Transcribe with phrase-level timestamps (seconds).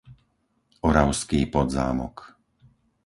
[0.89, 2.17] Oravský Podzámok